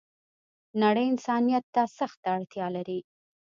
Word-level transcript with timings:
نړۍ 0.83 1.05
انسانيت 1.11 1.65
ته 1.75 1.83
سخته 1.99 2.27
اړتیا 2.35 2.65
لری 2.75 2.99